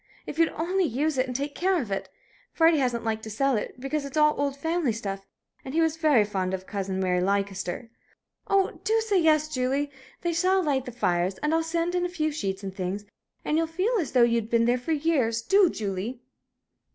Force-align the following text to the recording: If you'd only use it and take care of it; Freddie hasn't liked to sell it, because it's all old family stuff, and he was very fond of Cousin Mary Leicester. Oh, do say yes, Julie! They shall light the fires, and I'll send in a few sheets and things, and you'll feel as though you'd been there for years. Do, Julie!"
If 0.25 0.39
you'd 0.39 0.49
only 0.53 0.83
use 0.85 1.19
it 1.19 1.27
and 1.27 1.35
take 1.35 1.53
care 1.53 1.79
of 1.79 1.91
it; 1.91 2.09
Freddie 2.51 2.79
hasn't 2.79 3.03
liked 3.03 3.21
to 3.21 3.29
sell 3.29 3.55
it, 3.55 3.79
because 3.79 4.03
it's 4.03 4.17
all 4.17 4.33
old 4.41 4.57
family 4.57 4.93
stuff, 4.93 5.27
and 5.63 5.75
he 5.75 5.79
was 5.81 5.95
very 5.97 6.25
fond 6.25 6.55
of 6.55 6.65
Cousin 6.65 6.99
Mary 6.99 7.21
Leicester. 7.21 7.91
Oh, 8.47 8.81
do 8.83 8.99
say 9.01 9.19
yes, 9.21 9.47
Julie! 9.47 9.91
They 10.21 10.33
shall 10.33 10.63
light 10.63 10.85
the 10.85 10.91
fires, 10.91 11.35
and 11.43 11.53
I'll 11.53 11.61
send 11.61 11.93
in 11.93 12.03
a 12.03 12.09
few 12.09 12.31
sheets 12.31 12.63
and 12.63 12.73
things, 12.75 13.05
and 13.45 13.57
you'll 13.57 13.67
feel 13.67 13.93
as 13.99 14.13
though 14.13 14.23
you'd 14.23 14.49
been 14.49 14.65
there 14.65 14.79
for 14.79 14.91
years. 14.91 15.43
Do, 15.43 15.69
Julie!" 15.69 16.23